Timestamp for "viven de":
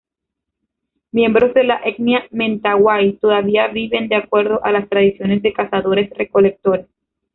3.67-4.15